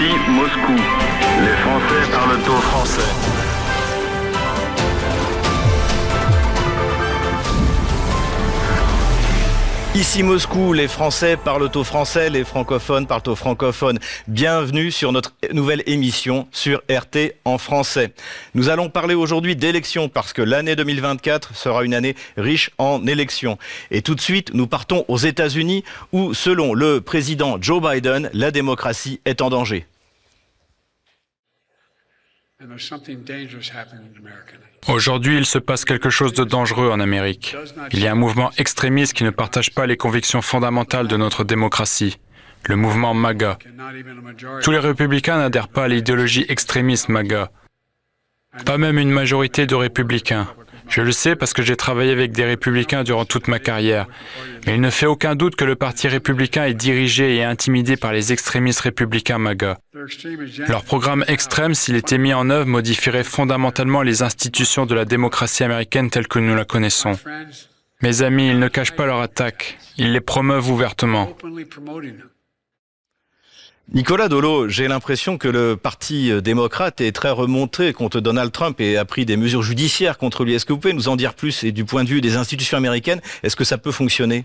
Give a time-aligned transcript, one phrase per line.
[0.00, 0.72] Ici Moscou.
[1.42, 3.02] Les Français parlent au français.
[9.94, 13.98] Ici Moscou, les Français parlent au français, les francophones parlent au francophone.
[14.26, 18.14] Bienvenue sur notre nouvelle émission sur RT en français.
[18.54, 23.58] Nous allons parler aujourd'hui d'élections parce que l'année 2024 sera une année riche en élections.
[23.90, 28.50] Et tout de suite, nous partons aux États-Unis où, selon le président Joe Biden, la
[28.50, 29.89] démocratie est en danger.
[34.88, 37.56] Aujourd'hui, il se passe quelque chose de dangereux en Amérique.
[37.92, 41.44] Il y a un mouvement extrémiste qui ne partage pas les convictions fondamentales de notre
[41.44, 42.18] démocratie,
[42.66, 43.58] le mouvement MAGA.
[44.62, 47.50] Tous les républicains n'adhèrent pas à l'idéologie extrémiste MAGA.
[48.64, 50.48] Pas même une majorité de républicains.
[50.90, 54.06] Je le sais parce que j'ai travaillé avec des républicains durant toute ma carrière.
[54.66, 58.12] Mais il ne fait aucun doute que le Parti républicain est dirigé et intimidé par
[58.12, 59.78] les extrémistes républicains MAGA.
[60.68, 65.62] Leur programme extrême, s'il était mis en œuvre, modifierait fondamentalement les institutions de la démocratie
[65.62, 67.18] américaine telles que nous la connaissons.
[68.02, 71.36] Mes amis, ils ne cachent pas leur attaque, ils les promeuvent ouvertement.
[73.92, 78.96] Nicolas Dolo, j'ai l'impression que le Parti démocrate est très remonté contre Donald Trump et
[78.96, 80.54] a pris des mesures judiciaires contre lui.
[80.54, 82.76] Est-ce que vous pouvez nous en dire plus Et du point de vue des institutions
[82.76, 84.44] américaines, est-ce que ça peut fonctionner?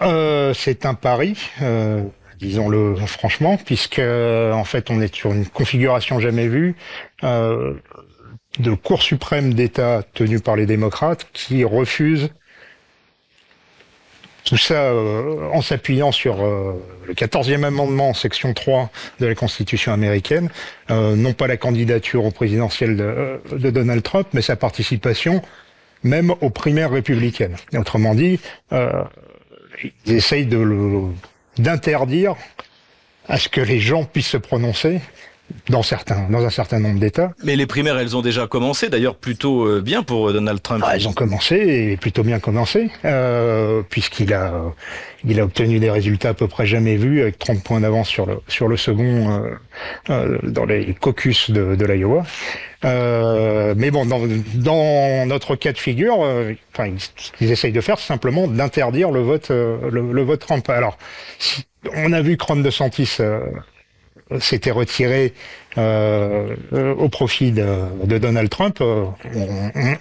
[0.00, 1.36] Euh, C'est un pari.
[1.60, 2.04] Euh,
[2.38, 6.74] disons-le franchement, puisque en fait on est sur une configuration jamais vue
[7.22, 7.74] euh,
[8.58, 12.30] de Cour suprême d'État tenue par les démocrates qui refuse
[14.46, 16.72] tout ça euh, en s'appuyant sur euh,
[17.06, 20.48] le 14e amendement, section 3 de la Constitution américaine,
[20.90, 25.42] euh, non pas la candidature au présidentiel de, Donald Trump, mais sa participation
[26.04, 27.56] même aux primaires républicaines.
[27.74, 28.38] autrement dit,
[28.70, 30.48] ils essayent
[31.58, 32.36] d'interdire
[33.28, 35.00] à ce que les gens puissent se prononcer
[35.68, 37.32] dans certains, dans un certain nombre d'États.
[37.44, 40.84] Mais les primaires, elles ont déjà commencé, d'ailleurs plutôt euh, bien pour euh, Donald Trump.
[40.86, 44.62] Ah, elles ont commencé et plutôt bien commencé, euh, puisqu'il a,
[45.24, 48.26] il a obtenu des résultats à peu près jamais vus, avec 30 points d'avance sur
[48.26, 49.50] le sur le second euh,
[50.10, 52.24] euh dans les caucus de, de l'Iowa.
[52.84, 54.20] Euh, mais bon, dans,
[54.54, 56.18] dans, notre cas de figure,
[56.72, 60.68] enfin, ce qu'ils essayent de faire, c'est simplement d'interdire le vote, le, le, vote Trump.
[60.68, 60.96] Alors,
[61.94, 63.18] on a vu que Ron DeSantis
[64.40, 65.32] s'était retiré
[65.78, 68.78] euh, au profit de, Donald Trump.
[68.80, 69.04] Euh,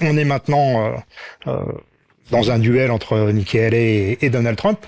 [0.01, 0.95] on, est maintenant
[1.47, 1.61] euh,
[2.31, 4.79] dans un duel entre Nikki Haley et, Donald Trump.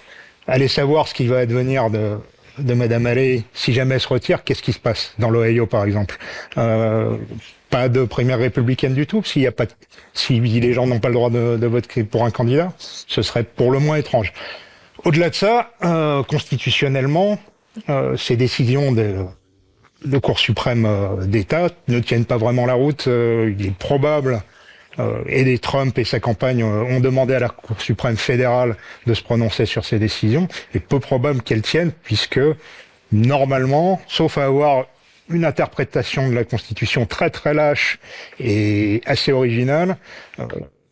[0.48, 2.18] Allez savoir ce qui va advenir de,
[2.58, 4.44] de Madame Haley si jamais elle se retire.
[4.44, 6.18] Qu'est-ce qui se passe dans l'Ohio, par exemple?
[6.56, 9.24] Pas de primaire républicaine du tout.
[9.26, 9.66] S'il y a pas,
[10.14, 13.44] si les gens n'ont pas le droit de, de voter pour un candidat, ce serait
[13.44, 14.32] pour le moins étrange.
[15.04, 15.72] Au-delà de ça,
[16.28, 17.57] constitutionnellement, euh,
[18.18, 19.26] ces décisions de,
[20.06, 23.08] de Cour suprême euh, d'État ne tiennent pas vraiment la route.
[23.08, 24.42] Euh, il est probable,
[25.28, 29.22] et les Trump et sa campagne ont demandé à la Cour suprême fédérale de se
[29.22, 32.40] prononcer sur ces décisions, et peu probable qu'elles tiennent, puisque
[33.12, 34.88] normalement, sauf à avoir
[35.30, 38.00] une interprétation de la Constitution très très lâche
[38.40, 39.98] et assez originale,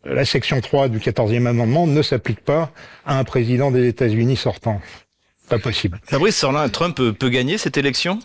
[0.04, 2.70] la section 3 du 14e amendement ne s'applique pas
[3.04, 4.80] à un président des États-Unis sortant.
[5.48, 6.00] Pas possible.
[6.04, 8.18] Fabrice Sorlin, Trump peut gagner cette élection?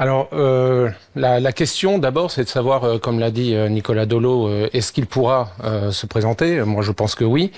[0.00, 4.06] Alors, euh, la, la, question d'abord, c'est de savoir, euh, comme l'a dit euh, Nicolas
[4.06, 5.50] Dolo, euh, est-ce qu'il pourra
[5.90, 6.62] se présenter?
[6.62, 7.52] Moi, je pense que oui.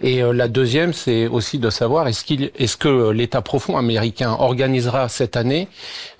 [0.00, 5.08] Et la deuxième, c'est aussi de savoir est-ce qu'il, est-ce que l'État profond américain organisera
[5.08, 5.66] cette année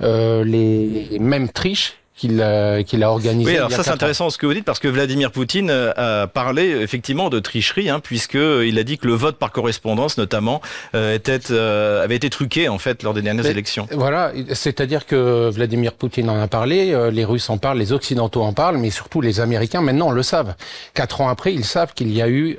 [0.00, 3.50] les mêmes triches qu'il a, qu'il a organisé.
[3.50, 6.26] Oui, alors ça c'est intéressant ce que vous dites parce que Vladimir Poutine euh, a
[6.26, 10.60] parlé effectivement de tricherie, hein, puisque il a dit que le vote par correspondance, notamment,
[10.94, 13.86] euh, était, euh, avait été truqué en fait lors des dernières élections.
[13.92, 18.52] Voilà, c'est-à-dire que Vladimir Poutine en a parlé, les Russes en parlent, les Occidentaux en
[18.52, 20.54] parlent, mais surtout les Américains maintenant le savent.
[20.94, 22.58] Quatre ans après, ils savent qu'il y a eu,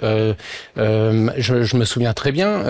[0.78, 2.64] je, je, me souviens très bien,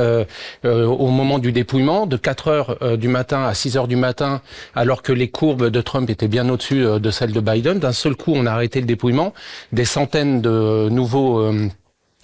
[0.64, 4.42] au moment du dépouillement, de 4 heures du matin à 6 heures du matin,
[4.76, 7.80] alors que les courbes de Trump étaient bien au-dessus euh, de celle de Biden.
[7.80, 9.34] D'un seul coup, on a arrêté le dépouillement.
[9.72, 11.52] Des centaines de nouveaux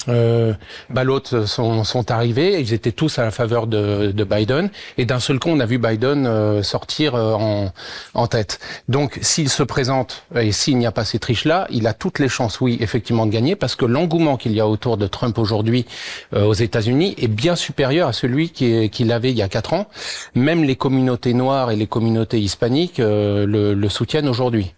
[0.09, 0.53] euh,
[0.95, 5.19] euh, sont, sont, arrivés, ils étaient tous à la faveur de, de Biden, et d'un
[5.19, 7.71] seul coup, on a vu Biden euh, sortir en,
[8.13, 8.59] en, tête.
[8.89, 12.29] Donc, s'il se présente et s'il n'y a pas ces triches-là, il a toutes les
[12.29, 15.85] chances, oui, effectivement, de gagner, parce que l'engouement qu'il y a autour de Trump aujourd'hui
[16.33, 19.87] aux États-Unis est bien supérieur à celui qu'il avait il y a quatre ans.
[20.33, 24.73] Même les communautés noires et les communautés hispaniques le, le soutiennent aujourd'hui.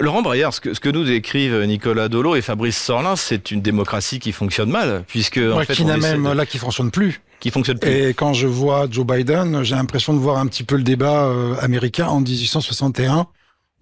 [0.00, 3.60] Laurent Braillard, ce que, ce que nous décrivent Nicolas Dolo et Fabrice Sorlin, c'est une
[3.60, 6.32] démocratie qui fonctionne mal, puisque en fait, qui n'a même de...
[6.32, 7.20] là qui fonctionne plus.
[7.40, 7.90] Qui fonctionne plus.
[7.90, 11.24] Et quand je vois Joe Biden, j'ai l'impression de voir un petit peu le débat
[11.24, 13.26] euh, américain en 1861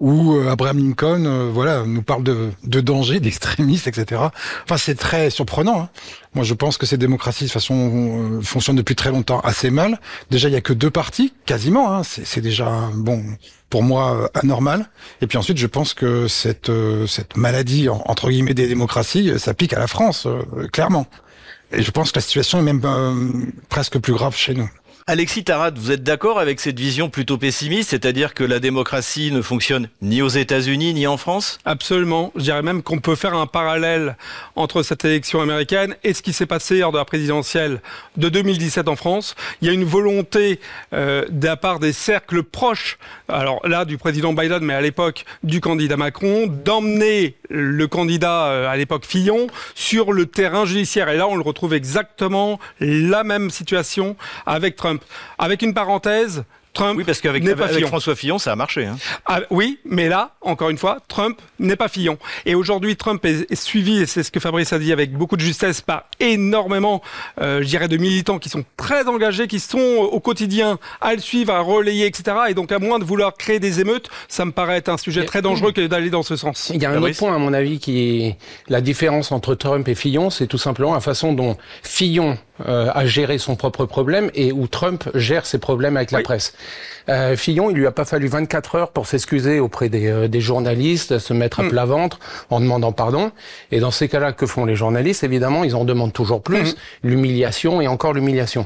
[0.01, 4.23] où euh, Abraham Lincoln, euh, voilà, nous parle de, de danger, d'extrémistes, etc.
[4.65, 5.83] Enfin, c'est très surprenant.
[5.83, 5.89] Hein.
[6.35, 10.01] Moi, je pense que ces démocraties, de façon, euh, fonctionnent depuis très longtemps assez mal.
[10.31, 11.95] Déjà, il y a que deux partis, quasiment.
[11.95, 12.03] Hein.
[12.03, 13.23] C'est déjà bon
[13.69, 14.89] pour moi anormal.
[15.21, 16.73] Et puis ensuite, je pense que cette
[17.07, 20.27] cette maladie entre guillemets des démocraties, ça pique à la France,
[20.73, 21.07] clairement.
[21.73, 24.69] Et je pense que la situation est même presque plus grave chez nous.
[25.07, 29.43] Alexis Tarat, vous êtes d'accord avec cette vision plutôt pessimiste, c'est-à-dire que la démocratie ne
[29.43, 31.59] fonctionne ni aux États-Unis ni en France?
[31.65, 32.33] Absolument.
[32.37, 34.17] Je dirais même qu'on peut faire un parallèle
[34.57, 37.81] entre cette élection américaine et ce qui s'est passé lors de la présidentielle
[38.17, 39.35] de 2017 en France.
[39.63, 40.61] Il y a une volonté
[40.93, 42.99] euh, de la part des cercles proches,
[43.33, 48.69] alors là du président Biden, mais à l'époque du candidat Macron, d'emmener le candidat euh,
[48.69, 51.09] à l'époque Fillon sur le terrain judiciaire.
[51.09, 54.17] Et là, on le retrouve exactement la même situation
[54.47, 55.03] avec Trump.
[55.39, 58.87] Avec une parenthèse, Trump oui, parce qu'avec avec François Fillon, ça a marché.
[58.87, 58.97] Hein.
[59.27, 62.17] Ah, oui, mais là, encore une fois, Trump n'est pas Fillon.
[62.47, 65.41] Et aujourd'hui, Trump est, suivi, et c'est ce que Fabrice a dit avec beaucoup de
[65.41, 67.03] justesse, par énormément,
[67.41, 71.21] euh, je dirais, de militants qui sont très engagés, qui sont au quotidien à le
[71.21, 72.37] suivre, à relayer, etc.
[72.49, 75.25] Et donc, à moins de vouloir créer des émeutes, ça me paraît être un sujet
[75.25, 76.71] très dangereux que d'aller dans ce sens.
[76.73, 78.37] Il y a un autre point, à mon avis, qui est
[78.69, 83.07] la différence entre Trump et Fillon, c'est tout simplement la façon dont Fillon euh, a
[83.07, 86.55] géré son propre problème et où Trump gère ses problèmes avec la presse.
[87.11, 90.41] Euh, Fillon, il lui a pas fallu 24 heures pour s'excuser auprès des, euh, des,
[90.41, 91.69] journalistes, se mettre à hmm.
[91.69, 92.21] plat ventre
[92.51, 93.33] en demandant pardon.
[93.73, 95.25] Et dans ces cas-là, que font les journalistes?
[95.25, 96.77] Évidemment, ils en demandent toujours plus, hmm.
[97.09, 98.65] l'humiliation et encore l'humiliation.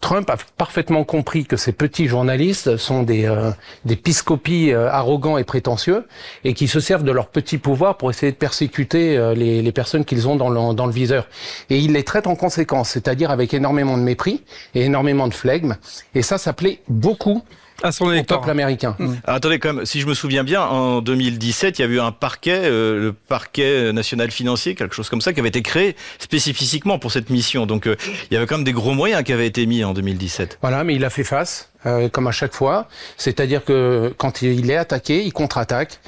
[0.00, 3.50] Trump a parfaitement compris que ces petits journalistes sont des, euh,
[3.86, 6.06] des piscopies euh, arrogants et prétentieux
[6.44, 10.04] et qui se servent de leur petit pouvoir pour essayer de persécuter les, les personnes
[10.04, 11.28] qu'ils ont dans le, dans le viseur.
[11.70, 14.42] Et il les traite en conséquence, c'est-à-dire avec énormément de mépris
[14.74, 15.76] et énormément de flegme.
[16.14, 17.42] Et ça, ça plaît beaucoup
[17.82, 18.96] à son au peuple américain.
[18.98, 19.14] Mmh.
[19.24, 22.12] attendez, quand même, si je me souviens bien, en 2017, il y a eu un
[22.12, 26.98] parquet, euh, le parquet national financier, quelque chose comme ça, qui avait été créé spécifiquement
[26.98, 27.66] pour cette mission.
[27.66, 27.96] Donc, euh,
[28.30, 30.58] il y avait quand même des gros moyens qui avaient été mis en 2017.
[30.60, 31.68] Voilà, mais il a fait face.
[31.86, 35.98] Euh, comme à chaque fois, c'est-à-dire que quand il est attaqué, il contre-attaque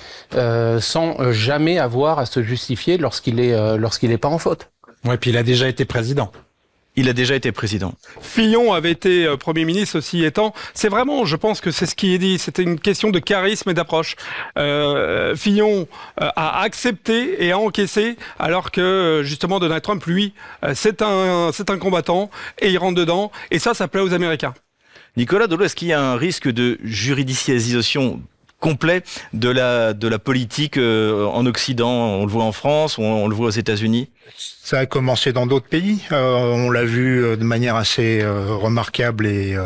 [0.80, 4.68] sans jamais avoir à se justifier lorsqu'il est lorsqu'il n'est pas en faute.
[5.06, 6.30] Ouais, puis il a déjà été président.
[6.94, 7.94] Il a déjà été président.
[8.20, 10.52] Fillon avait été euh, Premier ministre aussi étant.
[10.74, 12.38] C'est vraiment, je pense que c'est ce qui est dit.
[12.38, 14.16] C'était une question de charisme et d'approche.
[14.58, 15.88] Euh, Fillon
[16.20, 20.34] euh, a accepté et a encaissé, alors que euh, justement Donald Trump, lui,
[20.74, 22.30] c'est un, c'est un combattant
[22.60, 23.32] et il rentre dedans.
[23.50, 24.52] Et ça, ça plaît aux Américains.
[25.16, 28.20] Nicolas Dolo, est-ce qu'il y a un risque de juridicialisation
[28.62, 29.02] complet
[29.34, 31.90] de la de la politique euh, en Occident.
[31.90, 34.08] On le voit en France, on, on le voit aux États-Unis.
[34.38, 35.98] Ça a commencé dans d'autres pays.
[36.12, 39.56] Euh, on l'a vu euh, de manière assez remarquable et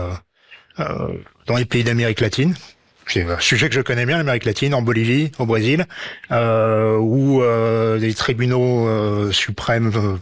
[1.47, 2.55] dans les pays d'Amérique latine.
[3.09, 5.87] C'est un sujet que je connais bien, l'Amérique latine, en Bolivie, au Brésil,
[6.33, 10.19] euh, où euh, les tribunaux suprêmes,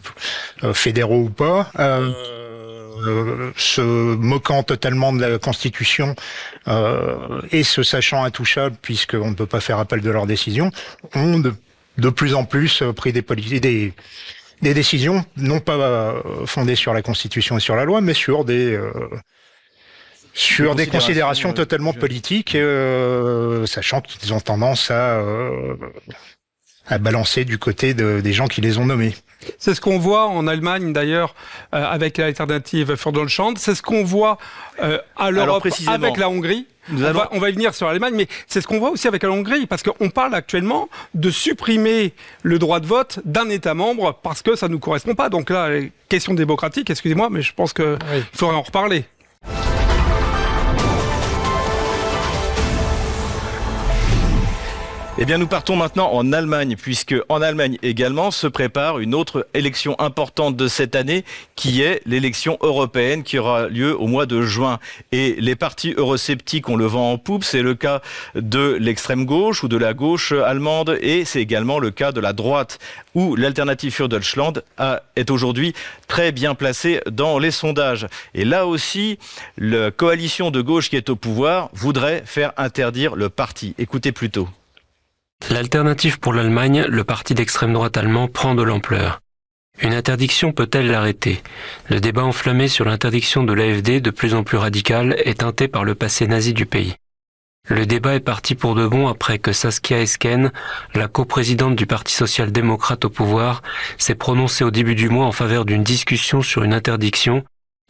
[0.73, 1.71] fédéraux ou pas,
[2.97, 6.15] euh, se moquant totalement de la Constitution
[6.67, 10.71] euh, et se sachant intouchables puisqu'on ne peut pas faire appel de leurs décisions,
[11.13, 11.53] ont de,
[11.97, 13.93] de plus en plus pris des, des,
[14.61, 16.15] des décisions non pas
[16.45, 18.91] fondées sur la Constitution et sur la loi, mais sur des euh,
[20.35, 25.75] sur des considérations, totalement politiques, euh, sachant qu'ils ont tendance à euh,
[26.87, 29.15] à balancer du côté de, des gens qui les ont nommés.
[29.57, 31.35] C'est ce qu'on voit en Allemagne d'ailleurs
[31.73, 33.57] euh, avec l'alternative für Deutschland.
[33.57, 34.37] C'est ce qu'on voit
[34.81, 36.67] euh, à l'Europe avec la Hongrie.
[36.91, 39.23] On, va, on, va, y venir sur l'Allemagne, mais c'est ce qu'on voit aussi avec
[39.23, 42.13] la Hongrie, parce qu'on parle actuellement de supprimer
[42.43, 45.29] le droit de vote d'un État membre parce que ça ne nous correspond pas.
[45.29, 45.69] Donc là,
[46.09, 47.97] question démocratique, excusez-moi, mais je pense qu'il
[48.33, 49.05] faudrait en reparler.
[55.17, 59.47] Eh bien, nous partons maintenant en Allemagne, puisque en Allemagne également se prépare une autre
[59.53, 61.23] élection importante de cette année,
[61.55, 64.77] qui est l'élection européenne qui aura lieu au mois de juin.
[65.13, 67.45] Et les partis eurosceptiques ont le vent en poupe.
[67.45, 68.01] C'est le cas
[68.35, 72.33] de l'extrême gauche ou de la gauche allemande, et c'est également le cas de la
[72.33, 72.77] droite,
[73.13, 74.61] où l'alternative für Deutschland
[75.15, 75.73] est aujourd'hui
[76.09, 78.05] très bien placée dans les sondages.
[78.33, 79.17] Et là aussi,
[79.57, 83.75] la coalition de gauche qui est au pouvoir voudrait faire interdire le parti.
[83.77, 84.49] Écoutez plutôt.
[85.49, 89.21] L'alternative pour l'Allemagne, le parti d'extrême droite allemand, prend de l'ampleur.
[89.81, 91.43] Une interdiction peut-elle l'arrêter?
[91.89, 95.83] Le débat enflammé sur l'interdiction de l'AFD, de plus en plus radical, est teinté par
[95.83, 96.95] le passé nazi du pays.
[97.67, 100.51] Le débat est parti pour de bon après que Saskia Esken,
[100.93, 103.63] la coprésidente du Parti social-démocrate au pouvoir,
[103.97, 107.43] s'est prononcée au début du mois en faveur d'une discussion sur une interdiction,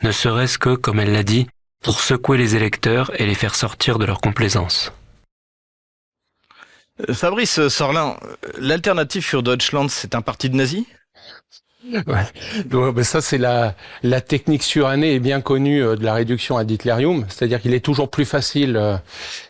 [0.03, 1.47] ne serait-ce que, comme elle l'a dit,
[1.83, 4.91] pour secouer les électeurs et les faire sortir de leur complaisance.
[7.01, 8.15] Euh, Fabrice Sorlin,
[8.57, 10.85] l'alternative für Deutschland, c'est un parti de nazis?
[11.93, 12.25] Ouais.
[12.65, 16.71] Ben ça, c'est la, la technique surannée et bien connue euh, de la réduction ad
[16.71, 17.25] hitlerium.
[17.29, 18.97] C'est-à-dire qu'il est toujours plus facile euh,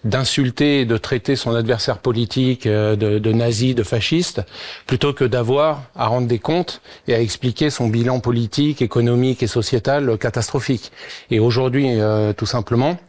[0.04, 4.42] d'insulter et de traiter son adversaire politique de, de nazi, de fasciste,
[4.86, 9.48] plutôt que d'avoir à rendre des comptes et à expliquer son bilan politique, économique et
[9.48, 10.92] sociétal catastrophique.
[11.32, 11.88] Et aujourd'hui,
[12.36, 13.05] tout simplement, euh,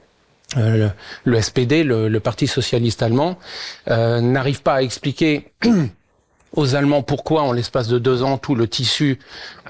[0.54, 0.90] le,
[1.24, 3.38] le, SPD, le, le, Parti socialiste allemand,
[3.88, 5.52] euh, n'arrive pas à expliquer
[6.54, 9.18] aux Allemands pourquoi, en l'espace de deux ans, tout le tissu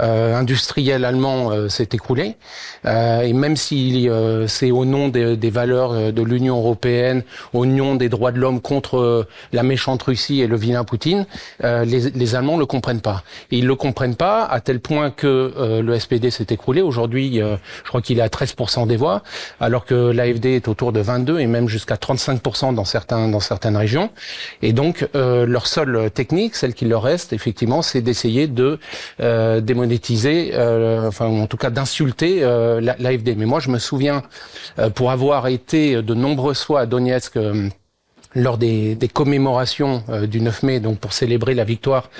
[0.00, 2.36] euh, industriel allemand euh, s'est écroulé?
[2.84, 7.66] Euh, et même si euh, c'est au nom des, des valeurs de l'Union européenne, au
[7.66, 11.26] nom des droits de l'homme contre la méchante Russie et le vilain Poutine,
[11.62, 13.22] les, les, Allemands le comprennent pas.
[13.50, 16.82] Et ils le comprennent pas à tel point que le SPD s'est écroulé.
[16.82, 19.22] Aujourd'hui, je crois qu'il est à 13% des voix,
[19.60, 23.76] alors que l'AFD est autour de 22 et même jusqu'à 35% dans certains dans certaines
[23.76, 24.10] régions.
[24.62, 28.80] Et donc leur seule technique, celle qu'il leur reste, effectivement, c'est d'essayer de
[29.20, 33.36] euh, démonétiser, euh, enfin, en tout cas d'insulter euh, l'AFD.
[33.36, 34.24] Mais moi, je me souviens,
[34.80, 37.38] euh, pour avoir été de nombreuses fois à Donetsk
[38.36, 42.10] lors des, des commémorations euh, du 9 mai, donc pour célébrer la victoire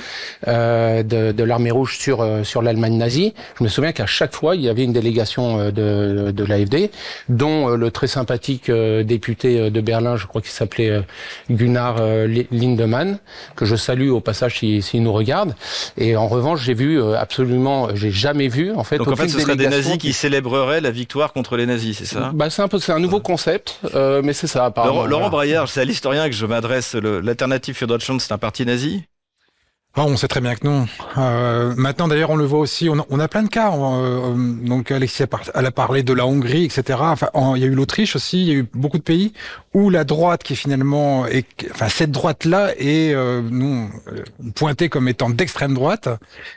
[0.49, 3.35] euh, de, de l'armée rouge sur euh, sur l'Allemagne nazie.
[3.59, 6.91] Je me souviens qu'à chaque fois il y avait une délégation euh, de, de l'AFD,
[7.29, 11.03] dont euh, le très sympathique euh, député de Berlin, je crois qu'il s'appelait
[11.51, 11.97] Gunnar
[12.51, 13.19] Lindemann,
[13.55, 15.55] que je salue au passage s'il si, nous regarde.
[15.99, 18.97] Et en revanche, j'ai vu absolument, j'ai jamais vu en fait.
[18.99, 22.07] Donc en fait, ce serait des nazis qui célébreraient la victoire contre les nazis, c'est
[22.07, 22.31] ça?
[22.33, 23.81] Bah c'est un peu, c'est un nouveau concept,
[24.23, 24.65] mais c'est ça.
[24.67, 24.95] Apparemment.
[24.95, 26.95] Laurent, Laurent Braillard, c'est que je m'adresse.
[26.95, 29.05] L'alternative für Deutschland, c'est un parti nazi?
[29.99, 30.87] Oh, on sait très bien que non.
[31.17, 32.91] Euh, maintenant, d'ailleurs, on le voit aussi.
[32.91, 33.73] On a, plein de cas.
[33.73, 36.99] Euh, donc, Alexis a, elle a parlé de la Hongrie, etc.
[37.01, 38.43] Enfin, en, il y a eu l'Autriche aussi.
[38.43, 39.33] Il y a eu beaucoup de pays
[39.77, 45.07] où la droite, qui finalement, est, enfin, cette droite-là est euh, nous euh, pointée comme
[45.07, 46.09] étant d'extrême droite.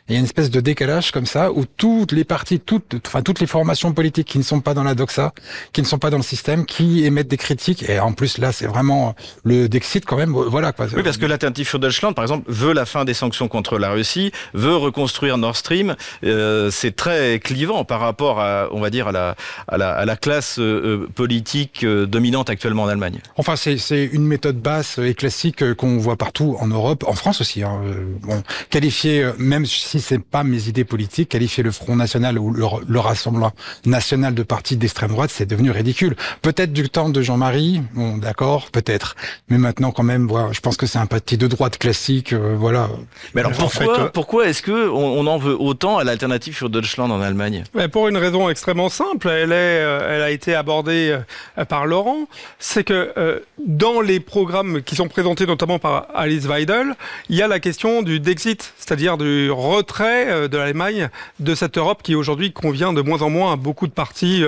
[0.07, 3.21] il y a une espèce de décalage comme ça où toutes les partis, toutes, enfin,
[3.21, 5.33] toutes les formations politiques qui ne sont pas dans la doxa,
[5.73, 7.89] qui ne sont pas dans le système, qui émettent des critiques.
[7.89, 10.31] Et en plus, là, c'est vraiment le Dexit quand même.
[10.31, 10.71] Voilà.
[10.71, 10.87] Quoi.
[10.95, 13.89] Oui, parce que l'alternative für Deutschland, par exemple, veut la fin des sanctions contre la
[13.89, 15.97] Russie, veut reconstruire Nord Stream.
[16.23, 19.35] Euh, c'est très clivant par rapport à, on va dire, à la,
[19.67, 23.08] à la, classe euh, politique euh, dominante actuellement en Allemagne.
[23.37, 27.63] Enfin, c'est une méthode basse et classique qu'on voit partout en Europe, en France aussi.
[27.63, 27.81] Hein.
[28.21, 32.65] Bon, qualifier, même si c'est pas mes idées politiques, qualifier le Front National ou le,
[32.87, 33.51] le Rassemblement
[33.85, 36.15] National de partis d'extrême droite, c'est devenu ridicule.
[36.41, 39.15] Peut-être du temps de Jean-Marie, bon, d'accord, peut-être.
[39.49, 42.55] Mais maintenant, quand même, voilà, je pense que c'est un parti de droite classique, euh,
[42.57, 42.89] voilà.
[43.33, 46.55] Mais alors pourquoi, en fait, pourquoi est-ce que on, on, en veut autant à l'alternative
[46.55, 47.63] sur Deutschland en Allemagne?
[47.73, 51.17] Mais Pour une raison extrêmement simple, elle, est, euh, elle a été abordée
[51.57, 52.27] euh, par Laurent,
[52.59, 56.95] c'est que euh, dans les programmes qui sont présentés notamment par Alice Weidel,
[57.29, 62.01] il y a la question du Dexit, c'est-à-dire du retrait de l'Allemagne de cette Europe
[62.03, 64.43] qui aujourd'hui convient de moins en moins à beaucoup de partis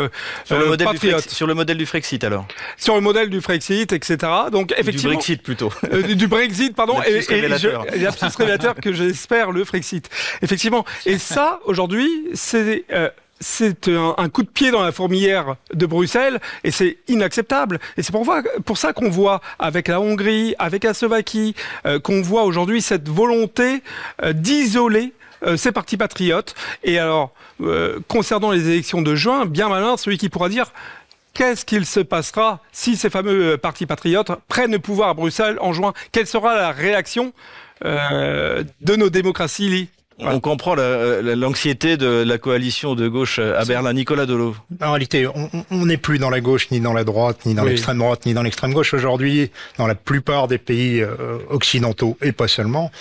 [0.45, 2.45] sur le, modèle du Frexit, sur le modèle du Frexit alors
[2.77, 4.17] Sur le modèle du Frexit, etc.
[4.51, 5.71] Donc effectivement, du Brexit plutôt.
[6.07, 7.01] du, du Brexit, pardon.
[7.05, 10.09] et, et je, que j'espère le Frexit.
[10.41, 10.85] Effectivement.
[11.05, 13.09] Et ça, aujourd'hui, c'est euh,
[13.41, 17.79] c'est un, coup de pied dans la fourmilière de Bruxelles et c'est inacceptable.
[17.97, 21.55] Et c'est pour, ça qu'on voit avec la Hongrie, avec la Slovaquie,
[21.85, 23.81] euh, qu'on voit aujourd'hui cette volonté
[24.23, 26.55] euh, d'isoler euh, ces partis patriotes.
[26.83, 27.33] Et alors,
[28.07, 30.71] concernant les élections de juin, bien malin celui qui pourra dire
[31.33, 35.71] Qu'est-ce qu'il se passera si ces fameux partis patriotes prennent le pouvoir à Bruxelles en
[35.71, 35.93] juin?
[36.11, 37.33] Quelle sera la réaction
[37.83, 39.89] de nos démocraties
[40.21, 43.93] on comprend l'anxiété de la coalition de gauche à Berlin.
[43.93, 44.55] Nicolas Dolo.
[44.81, 45.27] En réalité,
[45.71, 47.69] on n'est plus dans la gauche, ni dans la droite, ni dans oui.
[47.69, 48.93] l'extrême droite, ni dans l'extrême gauche.
[48.93, 52.91] Aujourd'hui, dans la plupart des pays euh, occidentaux, et pas seulement,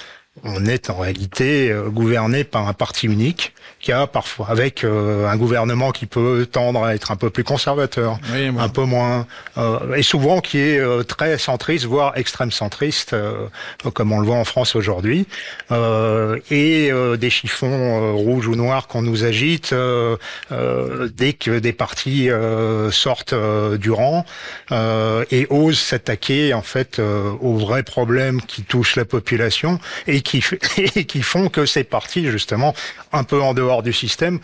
[0.45, 5.27] on est en réalité euh, gouverné par un parti unique qui a parfois avec euh,
[5.27, 9.27] un gouvernement qui peut tendre à être un peu plus conservateur, oui, un peu moins,
[9.57, 13.47] euh, et souvent qui est euh, très centriste, voire extrême centriste, euh,
[13.95, 15.27] comme on le voit en France aujourd'hui,
[15.71, 19.75] euh, et des chiffons rouges ou noirs qu'on nous agite
[20.51, 22.29] dès que des partis
[22.91, 23.35] sortent
[23.79, 24.25] du rang
[24.71, 30.45] et osent s'attaquer en fait aux vrais problèmes qui touchent la population et qui
[30.77, 32.75] et qui font que ces partis justement
[33.13, 34.41] un peu en dehors du système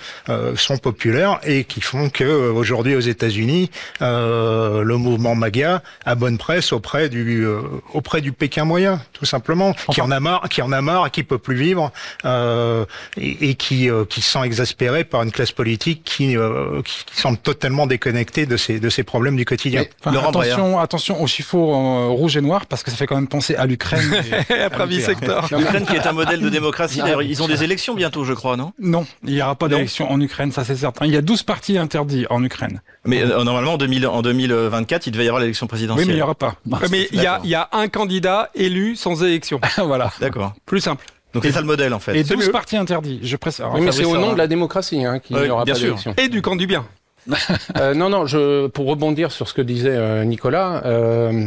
[0.56, 6.72] sont populaires et qui font que aujourd'hui aux États-Unis le mouvement MAGA a bonne presse
[6.72, 7.46] auprès du
[7.92, 11.22] auprès du Pékin moyen tout simplement qui en a marre qui en a marre qui
[11.22, 11.92] peut plus vivre
[12.24, 16.36] et, et, qui qui se sent exaspéré par une classe politique qui,
[16.84, 19.84] qui, qui semble totalement déconnectée de ces de ces problèmes du quotidien.
[20.04, 23.54] attention, attention au chiffon euh, rouge et noir parce que ça fait quand même penser
[23.56, 24.00] à l'Ukraine.
[24.50, 25.48] à secteur.
[25.56, 26.98] L'Ukraine qui est un modèle de démocratie.
[26.98, 28.72] D'ailleurs, ils ont des élections bientôt, je crois, non?
[28.78, 31.06] Non, il n'y aura pas d'élections en Ukraine, ça c'est certain.
[31.06, 32.80] Il y a 12 partis interdits en Ukraine.
[33.04, 36.06] Mais euh, normalement, en, 2000, en 2024, il devait y avoir l'élection présidentielle.
[36.06, 36.56] Oui, mais il n'y aura pas.
[36.90, 39.60] mais il y a, y a un candidat élu sans élection.
[39.78, 40.12] voilà.
[40.20, 40.54] D'accord.
[40.64, 41.04] Plus simple.
[41.32, 42.16] Donc c'est ça le modèle en fait.
[42.16, 43.64] Et 12 partis interdits, je précise.
[43.74, 45.88] Oui, mais c'est au nom de la démocratie hein, qu'il n'y aura bien pas sûr.
[45.88, 46.14] d'élection.
[46.16, 46.86] Et du camp du bien.
[47.76, 48.26] euh, non, non.
[48.26, 51.46] Je, pour rebondir sur ce que disait euh, Nicolas, euh,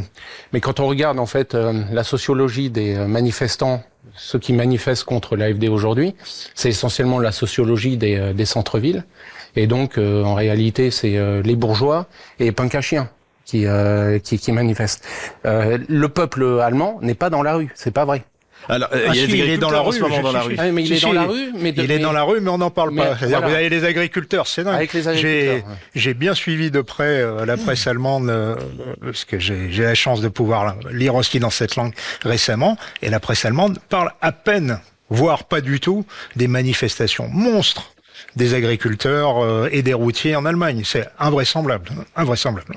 [0.53, 3.81] mais quand on regarde en fait euh, la sociologie des manifestants,
[4.19, 6.15] ceux qui manifestent contre l'AFD aujourd'hui,
[6.53, 9.05] c'est essentiellement la sociologie des, euh, des centres-villes.
[9.55, 12.07] Et donc, euh, en réalité, c'est les bourgeois
[12.39, 13.09] et les à chiens
[13.45, 13.65] qui,
[14.23, 15.03] qui, qui manifestent.
[15.43, 18.23] le peuple allemand n'est pas dans la rue, c'est pas vrai.
[18.67, 20.55] Alors, euh, il, il est dans la rue, en ce moment dans la rue.
[20.59, 22.11] Ah, mais il Si, est si, dans la rue, mais de- il est mais- dans
[22.11, 23.13] la rue, mais on n'en parle Mais pas.
[23.21, 23.39] Voilà.
[23.47, 24.75] Vous avez les agriculteurs, c'est dingue.
[24.75, 25.77] Avec les J'ai agriculteurs, ouais.
[25.95, 28.55] j'ai bien suivi de près euh, la presse allemande, euh,
[29.01, 33.09] parce que j'ai j'ai la chance de pouvoir lire aussi dans cette langue récemment, et
[33.09, 37.93] la presse allemande parle à peine, voire pas du tout, des manifestations monstres
[38.35, 40.83] des agriculteurs euh, et des routiers en Allemagne.
[40.85, 42.75] C'est invraisemblable, invraisemblable.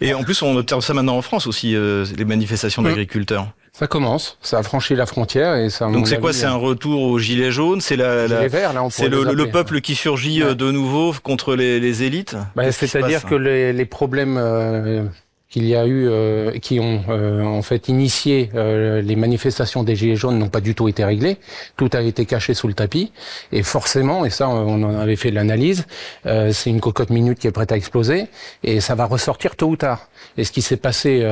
[0.00, 2.86] Et en plus, on observe ça maintenant en France aussi, euh, les manifestations Mm.
[2.86, 3.48] d'agriculteurs.
[3.78, 5.86] Ça commence, ça a franchi la frontière et ça.
[5.88, 8.48] Donc c'est quoi C'est un retour aux gilets jaunes C'est la, la-
[8.90, 12.36] c'est le, le peuple qui surgit euh, de nouveau contre les, les élites?
[12.56, 15.04] Bah, C'est-à-dire que les, les problèmes euh,
[15.48, 19.96] qu'il y a eu, euh, qui ont euh, en fait initié euh, les manifestations des
[19.96, 21.38] Gilets jaunes n'ont pas du tout été réglées.
[21.76, 23.12] Tout a été caché sous le tapis.
[23.52, 25.86] Et forcément, et ça on en avait fait l'analyse,
[26.24, 28.26] c'est une cocotte minute qui est prête à exploser.
[28.62, 30.08] Et ça va ressortir tôt ou tard.
[30.36, 31.26] Et ce qui s'est passé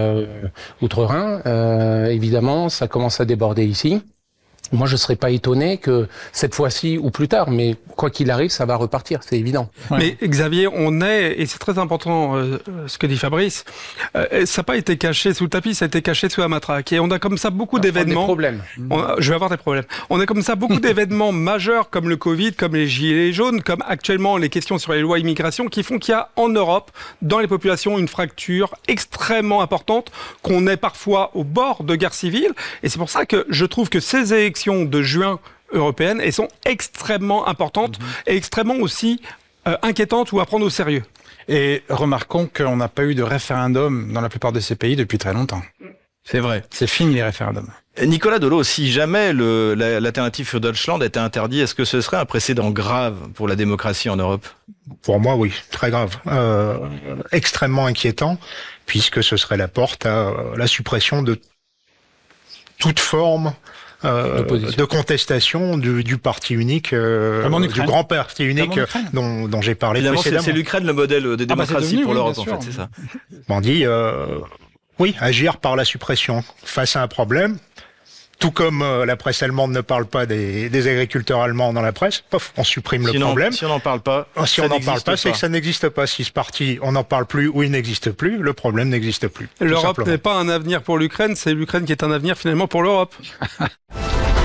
[0.80, 4.02] outre-Rhin, évidemment, ça commence à déborder ici.
[4.72, 8.30] Moi, je ne serais pas étonné que cette fois-ci ou plus tard, mais quoi qu'il
[8.30, 9.68] arrive, ça va repartir, c'est évident.
[9.90, 13.64] Mais Xavier, on est, et c'est très important euh, ce que dit Fabrice,
[14.16, 16.48] euh, ça n'a pas été caché sous le tapis, ça a été caché sous la
[16.48, 16.92] matraque.
[16.92, 18.24] Et on a comme ça beaucoup Des d'événements.
[18.24, 18.62] problèmes.
[18.90, 19.84] On a- je vais avoir des problèmes.
[20.10, 23.82] On a comme ça beaucoup d'événements majeurs comme le Covid, comme les gilets jaunes, comme
[23.86, 26.90] actuellement les questions sur les lois immigration qui font qu'il y a en Europe,
[27.22, 30.10] dans les populations, une fracture extrêmement importante,
[30.42, 32.52] qu'on est parfois au bord de guerre civile.
[32.82, 35.38] Et c'est pour ça que je trouve que ces élections de juin
[35.72, 39.20] européennes, elles sont extrêmement importantes et extrêmement aussi
[39.66, 41.02] euh, inquiétantes ou à prendre au sérieux.
[41.48, 45.18] Et remarquons qu'on n'a pas eu de référendum dans la plupart de ces pays depuis
[45.18, 45.62] très longtemps.
[46.24, 46.64] C'est vrai.
[46.70, 47.70] C'est fini les référendums.
[48.04, 52.70] Nicolas Dolo, si jamais l'alternative für Deutschland était interdit, est-ce que ce serait un précédent
[52.70, 54.46] grave pour la démocratie en Europe?
[55.02, 56.78] Pour moi, oui, très grave, euh,
[57.32, 58.38] extrêmement inquiétant,
[58.84, 61.40] puisque ce serait la porte à la suppression de
[62.78, 63.54] toute forme
[64.06, 69.10] euh, de contestation du, du parti unique, euh, du grand parti unique Ukraine.
[69.12, 70.44] dont, dont j'ai parlé Évidemment, c'est précédemment.
[70.44, 72.72] c'est l'Ukraine le modèle de Ah bah, c'est démocratie devenu, pour l'Europe, en fait, c'est
[72.72, 72.88] ça.
[73.48, 74.38] On dit, euh,
[74.98, 77.58] oui, agir par la suppression face à un problème.
[78.38, 81.92] Tout comme euh, la presse allemande ne parle pas des, des agriculteurs allemands dans la
[81.92, 83.52] presse, pof, on supprime le Sinon, problème.
[83.52, 85.48] si on n'en parle pas, Oh, si ça on n'en parle pas, c'est que ça
[85.48, 86.06] n'existe pas.
[86.06, 89.48] Si ce parti, on n'en parle plus ou il n'existe plus, le problème n'existe plus.
[89.60, 92.82] L'Europe n'est pas un avenir pour l'Ukraine, c'est l'Ukraine qui est un avenir finalement pour
[92.82, 93.14] l'Europe.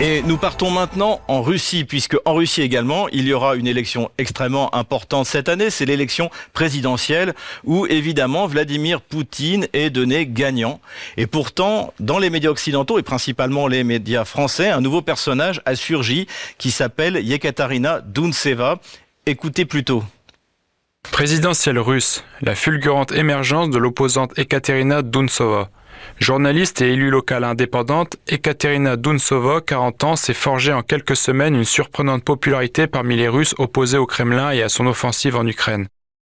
[0.00, 4.10] Et nous partons maintenant en Russie, puisque en Russie également, il y aura une élection
[4.18, 10.80] extrêmement importante cette année, c'est l'élection présidentielle, où évidemment Vladimir Poutine est donné gagnant.
[11.16, 15.76] Et pourtant, dans les médias occidentaux, et principalement les médias français, un nouveau personnage a
[15.76, 16.26] surgi
[16.58, 18.80] qui s'appelle Yekaterina Dounseva.
[19.26, 20.02] Écoutez plutôt.
[21.10, 25.68] Présidentielle russe, la fulgurante émergence de l'opposante Ekaterina Dounsova.
[26.22, 31.64] Journaliste et élue locale indépendante, Ekaterina Dounsova, 40 ans, s'est forgée en quelques semaines une
[31.64, 35.88] surprenante popularité parmi les Russes opposés au Kremlin et à son offensive en Ukraine.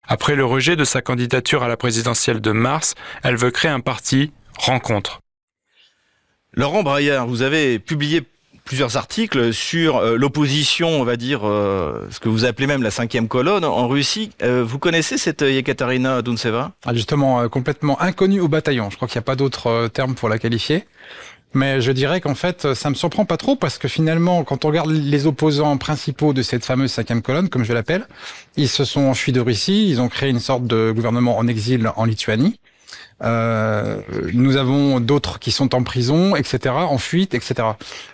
[0.07, 3.79] Après le rejet de sa candidature à la présidentielle de mars, elle veut créer un
[3.79, 5.21] parti, Rencontre.
[6.53, 8.21] Laurent Braillard, vous avez publié
[8.69, 12.91] plusieurs articles sur euh, l'opposition, on va dire, euh, ce que vous appelez même la
[12.91, 14.29] cinquième colonne en Russie.
[14.43, 18.91] Euh, vous connaissez cette Yekaterina Dounseva Ah, justement, complètement inconnue au bataillon.
[18.91, 20.85] Je crois qu'il n'y a pas d'autre terme pour la qualifier.
[21.55, 24.67] Mais je dirais qu'en fait, ça me surprend pas trop parce que finalement, quand on
[24.67, 28.05] regarde les opposants principaux de cette fameuse cinquième colonne, comme je l'appelle,
[28.55, 31.91] ils se sont enfuis de Russie, ils ont créé une sorte de gouvernement en exil
[31.95, 32.59] en Lituanie.
[33.23, 33.97] Euh,
[34.33, 37.53] nous avons d'autres qui sont en prison, etc., en fuite, etc.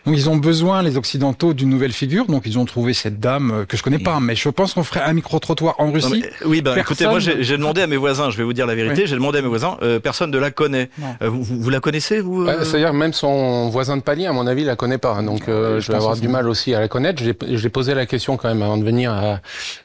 [0.05, 2.25] Donc ils ont besoin, les Occidentaux, d'une nouvelle figure.
[2.25, 4.83] Donc ils ont trouvé cette dame euh, que je connais pas, mais je pense qu'on
[4.83, 6.23] ferait un micro-trottoir en Russie.
[6.45, 9.07] oui, bah, écoutez, moi j'ai demandé à mes voisins, je vais vous dire la vérité,
[9.07, 10.89] j'ai demandé à mes voisins, euh, personne ne la connaît.
[11.21, 14.63] Euh, vous, vous, la connaissez, vous C'est-à-dire même son voisin de palier, à mon avis,
[14.63, 15.21] la connaît pas.
[15.21, 17.21] Donc je vais avoir du mal aussi à la connaître.
[17.23, 19.39] J'ai posé la question quand même avant de venir à,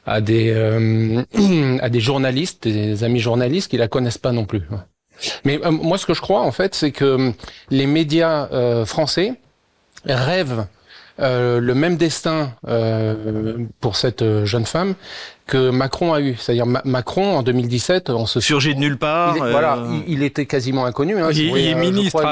[0.05, 0.51] à des
[1.81, 4.61] à des journalistes, des amis journalistes qui la connaissent pas non plus.
[5.43, 7.31] Mais euh, moi, ce que je crois, en fait, c'est que euh,
[7.69, 9.33] les médias euh, français
[10.05, 10.65] rêvent
[11.21, 12.53] le même destin
[13.79, 14.95] pour cette jeune femme
[15.51, 16.35] que Macron a eu.
[16.37, 19.35] C'est-à-dire Macron en 2017, on se surgit de nulle part.
[19.35, 21.19] Il Voilà, il, était quasiment inconnu.
[21.19, 22.23] Hein, il, est ministre,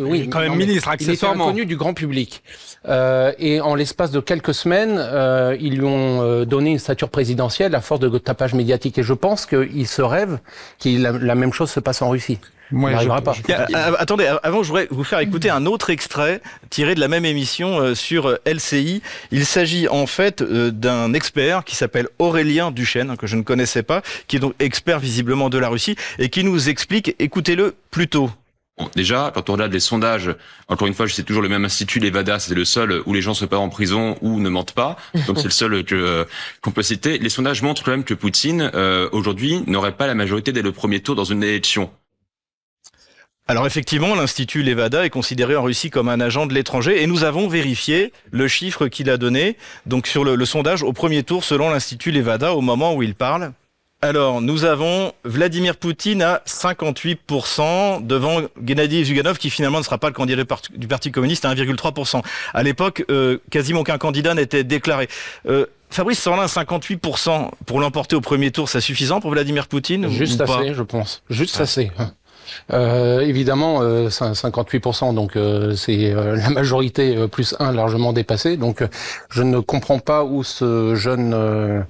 [0.00, 1.44] oui, quand même ministre accessoirement.
[1.44, 2.42] Il était inconnu du grand public.
[2.88, 7.74] Euh, et en l'espace de quelques semaines, euh, ils lui ont donné une stature présidentielle
[7.74, 8.98] à force de tapage médiatique.
[8.98, 10.38] Et je pense qu'il se rêve
[10.82, 12.38] que la, la même chose se passe en Russie.
[12.70, 13.34] Moi, pas.
[13.98, 17.80] attendez, avant, je voudrais vous faire écouter un autre extrait tiré de la même émission
[17.80, 19.02] euh, sur euh, LCI.
[19.30, 23.42] Il s'agit en fait euh, d'un expert qui s'appelle Aurélien Duchesne, hein, que je ne
[23.42, 27.76] connaissais pas, qui est donc expert visiblement de la Russie, et qui nous explique, écoutez-le
[27.90, 28.30] plus tôt.
[28.78, 30.34] Bon, déjà, quand on regarde les sondages,
[30.68, 33.32] encore une fois, c'est toujours le même institut, l'Evada, c'est le seul où les gens
[33.32, 34.96] se pas en prison ou ne mentent pas.
[35.26, 36.26] Donc c'est le seul que
[36.60, 37.16] qu'on peut citer.
[37.16, 38.70] Les sondages montrent quand même que Poutine
[39.12, 41.90] aujourd'hui n'aurait pas la majorité dès le premier tour dans une élection.
[43.48, 47.22] Alors effectivement, l'Institut Levada est considéré en Russie comme un agent de l'étranger et nous
[47.22, 49.56] avons vérifié le chiffre qu'il a donné
[49.86, 53.52] donc sur le, sondage au premier tour selon l'Institut Levada au moment où il parle.
[54.02, 60.08] Alors, nous avons Vladimir Poutine à 58% devant Gennady Zyuganov qui finalement ne sera pas
[60.08, 60.42] le candidat
[60.74, 62.22] du Parti communiste à 1,3%.
[62.52, 65.08] À l'époque, euh, quasiment aucun candidat n'était déclaré.
[65.48, 70.40] Euh, Fabrice Sorlin, 58% pour l'emporter au premier tour, c'est suffisant pour Vladimir Poutine Juste
[70.40, 71.22] assez, je pense.
[71.30, 71.92] Juste assez.
[72.72, 78.56] Euh, évidemment, euh, 58%, donc euh, c'est euh, la majorité euh, plus 1 largement dépassée.
[78.56, 78.82] Donc
[79.30, 81.84] je ne comprends pas où ce jeune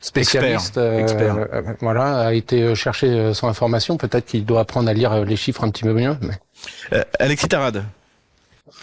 [0.00, 1.36] spécialiste expert,
[1.80, 3.96] voilà, a été chercher son information.
[3.96, 6.16] Peut-être qu'il doit apprendre à lire les chiffres un petit peu mieux.
[6.20, 7.04] Mais...
[7.18, 7.84] Alexis Tarade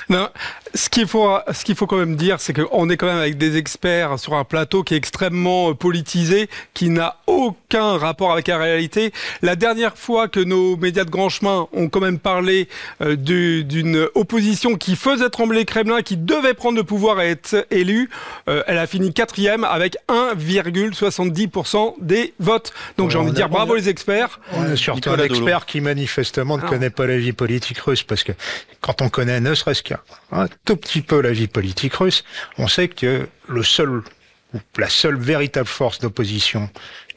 [0.10, 0.30] non,
[0.74, 3.38] ce qu'il faut, ce qu'il faut quand même dire, c'est qu'on est quand même avec
[3.38, 8.48] des experts sur un plateau qui est extrêmement euh, politisé, qui n'a aucun rapport avec
[8.48, 9.12] la réalité.
[9.42, 12.68] La dernière fois que nos médias de grand chemin ont quand même parlé
[13.02, 17.68] euh, d'une opposition qui faisait trembler le Kremlin, qui devait prendre le pouvoir et être
[17.70, 18.10] élue,
[18.48, 22.74] euh, elle a fini quatrième avec 1,70% des votes.
[22.98, 24.40] Donc j'ai envie de dire bravo les experts.
[24.54, 26.68] On est surtout un expert qui manifestement ne ah.
[26.68, 28.32] connaît pas la vie politique russe, parce que
[28.82, 29.54] quand on connaît ne
[29.88, 30.00] serait-ce
[30.32, 32.24] un tout petit peu la vie politique russe,
[32.58, 33.28] on sait que
[34.78, 36.70] la seule véritable force d'opposition,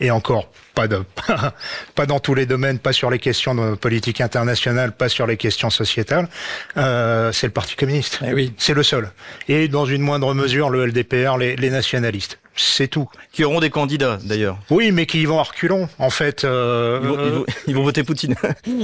[0.02, 1.02] et encore pas de
[1.94, 5.36] pas dans tous les domaines, pas sur les questions de politique internationale, pas sur les
[5.36, 6.28] questions sociétales,
[6.76, 8.20] euh, c'est le Parti communiste.
[8.26, 8.52] Eh oui.
[8.58, 9.10] C'est le seul.
[9.48, 12.38] Et dans une moindre mesure, le LDPR, les, les nationalistes.
[12.54, 13.08] C'est tout.
[13.32, 14.58] Qui auront des candidats, d'ailleurs.
[14.68, 16.44] Oui, mais qui vont à reculons, en fait.
[16.44, 18.34] Euh, ils, vont, ils, vont, voter Poutine.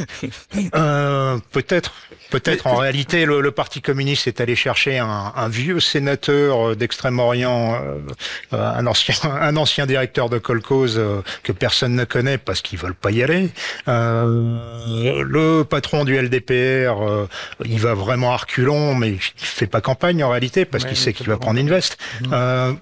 [0.74, 1.92] euh, peut-être.
[2.30, 2.66] Peut-être.
[2.66, 7.98] En réalité, le, le, Parti communiste est allé chercher un, un vieux sénateur d'Extrême-Orient, euh,
[8.52, 12.94] un ancien, un ancien directeur de colcose euh, que personne ne connaît parce qu'ils veulent
[12.94, 13.50] pas y aller.
[13.88, 17.26] Euh, le patron du LDPR,
[17.64, 21.12] il va vraiment à reculons, mais il fait pas campagne en réalité parce qu'il sait
[21.12, 21.98] qu'il va prendre une veste.
[22.22, 22.76] Mmh.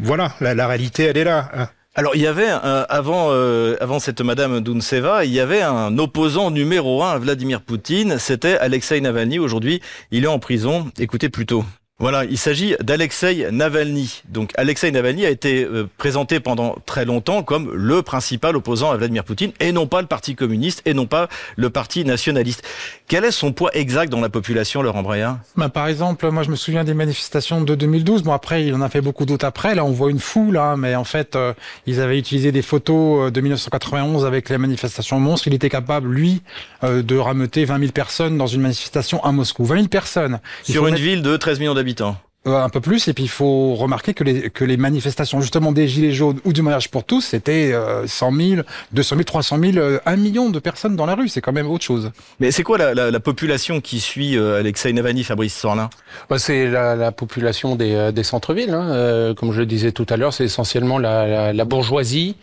[0.00, 1.50] Voilà, la, réalité, elle est là.
[1.54, 1.68] Hein.
[1.94, 6.50] Alors il y avait avant euh, avant cette Madame Dounseva, il y avait un opposant
[6.50, 9.38] numéro un à Vladimir Poutine, c'était Alexei Navalny.
[9.38, 10.90] Aujourd'hui, il est en prison.
[10.98, 11.66] Écoutez plutôt.
[12.02, 14.22] Voilà, il s'agit d'Alexei Navalny.
[14.28, 18.96] Donc Alexei Navalny a été euh, présenté pendant très longtemps comme le principal opposant à
[18.96, 22.64] Vladimir Poutine et non pas le Parti communiste et non pas le Parti nationaliste.
[23.06, 26.50] Quel est son poids exact dans la population, Laurent Breillat bah, Par exemple, moi je
[26.50, 28.24] me souviens des manifestations de 2012.
[28.24, 29.76] Bon après, il en a fait beaucoup d'autres après.
[29.76, 31.54] Là, on voit une foule, hein, mais en fait, euh,
[31.86, 35.46] ils avaient utilisé des photos euh, de 1991 avec les manifestations monstres.
[35.46, 36.42] Il était capable, lui,
[36.82, 39.64] de rameuter 20 000 personnes dans une manifestation à Moscou.
[39.64, 40.40] 20 000 personnes.
[40.64, 43.76] Sur une ville de 13 millions d'habitants euh, un peu plus, et puis il faut
[43.76, 47.20] remarquer que les, que les manifestations justement des Gilets jaunes ou du mariage pour tous,
[47.20, 47.72] c'était
[48.04, 51.52] 100 000, 200 000, 300 000, 1 million de personnes dans la rue, c'est quand
[51.52, 52.10] même autre chose.
[52.40, 55.88] Mais c'est quoi la, la, la, population qui suit euh, Alexei Navalny, Fabrice Sorlin?
[56.28, 58.90] Bah, C'est la, la, population des, euh, des centres-villes, hein.
[58.90, 62.34] euh, comme je le disais tout à l'heure, c'est essentiellement la, la bourgeoisie,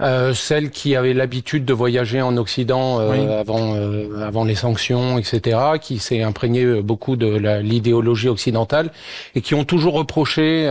[0.00, 5.18] euh, celle qui avait l'habitude de voyager en Occident euh, avant euh, avant les sanctions,
[5.18, 8.90] etc., qui s'est imprégné beaucoup de l'idéologie occidentale
[9.34, 10.68] et qui ont toujours reproché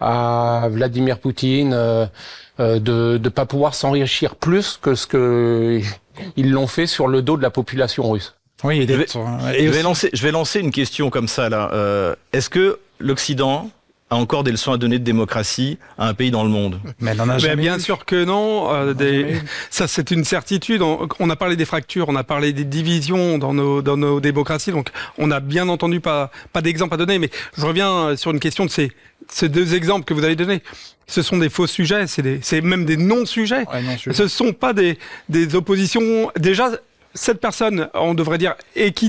[0.00, 5.80] à Vladimir Poutine de ne pas pouvoir s'enrichir plus que ce que
[6.36, 8.34] ils l'ont fait sur le dos de la population russe.
[8.64, 11.70] Oui, je vais, je vais lancer, je vais lancer une question comme ça là.
[11.72, 13.70] Euh, Est-ce que l'Occident
[14.10, 17.10] a encore des leçons à donner de démocratie à un pays dans le monde Mais
[17.10, 18.72] elle en a jamais bien sûr que non.
[18.72, 19.36] Euh, des...
[19.70, 20.82] Ça, c'est une certitude.
[20.82, 24.20] On, on, a parlé des fractures, on a parlé des divisions dans nos, dans nos
[24.20, 24.72] démocraties.
[24.72, 27.18] Donc, on a bien entendu pas, pas d'exemple à donner.
[27.18, 28.92] Mais je reviens sur une question de ces,
[29.28, 30.62] ces deux exemples que vous avez donnés.
[31.06, 33.64] Ce sont des faux sujets, c'est même des non-sujets.
[33.72, 34.98] Ouais, non Ce ne sont pas des,
[35.30, 36.30] des oppositions.
[36.38, 36.70] Déjà,
[37.14, 38.54] cette personne, on devrait dire,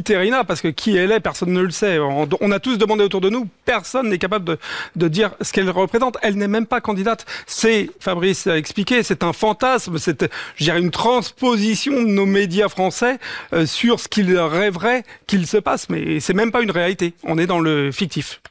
[0.04, 2.00] Terrina Parce que qui elle est, personne ne le sait.
[2.00, 4.58] On, a tous demandé autour de nous, personne n'est capable
[4.96, 6.18] de, dire ce qu'elle représente.
[6.22, 7.26] Elle n'est même pas candidate.
[7.46, 12.70] C'est, Fabrice a expliqué, c'est un fantasme, c'est, je dirais, une transposition de nos médias
[12.70, 13.20] français
[13.54, 15.90] euh, sur ce qu'ils rêveraient qu'il se passe.
[15.90, 17.14] Mais c'est même pas une réalité.
[17.24, 18.42] On est dans le fictif.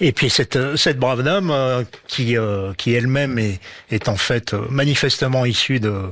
[0.00, 3.38] Et puis cette, cette brave dame euh, qui, euh, qui elle-même
[3.90, 6.10] est en fait manifestement issue de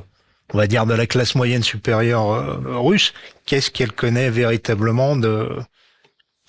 [0.52, 3.12] on va dire de la classe moyenne supérieure euh, russe,
[3.46, 5.48] qu'est-ce qu'elle connaît véritablement de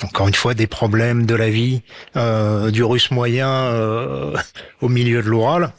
[0.03, 1.83] encore une fois des problèmes de la vie
[2.15, 4.35] euh, du russe moyen euh,
[4.81, 5.73] au milieu de l'Oural?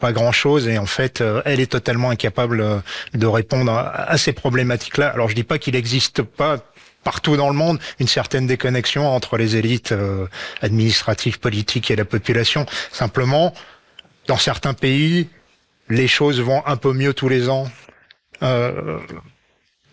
[0.00, 2.82] Pas grand chose et en fait elle est totalement incapable
[3.14, 6.58] de répondre à, ces problématiques là alors je dis pas qu'il n'existe pas
[7.04, 9.94] partout dans le monde une certaine déconnexion entre les élites
[10.60, 12.66] administratives politiques et la population.
[12.92, 13.54] Simplement
[14.26, 15.28] dans certains pays
[15.88, 17.70] les choses vont un peu mieux tous les ans.
[18.42, 18.98] Euh,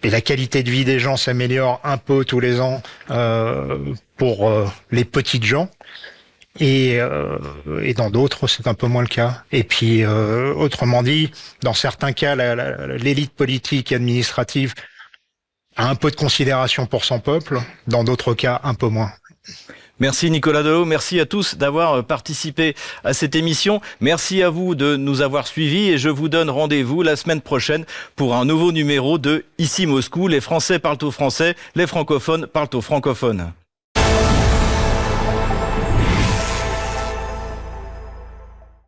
[0.03, 4.49] et la qualité de vie des gens s'améliore un peu tous les ans euh, pour
[4.49, 5.69] euh, les petites gens.
[6.59, 6.99] Et,
[7.81, 9.45] et dans d'autres, c'est un peu moins le cas.
[9.53, 11.31] Et puis, autrement dit,
[11.63, 12.35] dans certains cas,
[12.97, 14.73] l'élite politique et administrative
[15.77, 19.13] a un peu de considération pour son peuple, dans d'autres cas, un peu moins.
[20.01, 23.81] Merci Nicolas Delot, merci à tous d'avoir euh, participé à cette émission.
[23.99, 27.85] Merci à vous de nous avoir suivis et je vous donne rendez-vous la semaine prochaine
[28.15, 30.27] pour un nouveau numéro de Ici Moscou.
[30.27, 33.53] Les Français parlent au français, les francophones parlent au francophone.